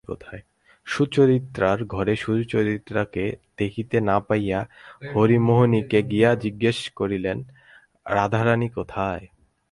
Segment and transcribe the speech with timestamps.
[0.87, 3.25] সুচরিতার ঘরে সুচরিতাকে
[3.57, 4.59] দেখিতে না পাইয়া
[5.15, 7.37] হরিমোহিনীকে গিয়া জিজ্ঞাসা করিলেন,
[8.09, 9.25] রাধারানী কোথায়?